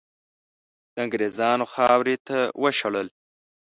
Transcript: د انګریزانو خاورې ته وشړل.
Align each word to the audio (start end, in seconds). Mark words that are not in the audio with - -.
د 0.93 0.95
انګریزانو 1.05 1.65
خاورې 1.73 2.15
ته 2.27 2.37
وشړل. 2.61 3.07